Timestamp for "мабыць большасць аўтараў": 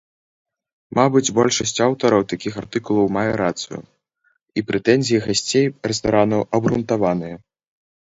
0.99-2.23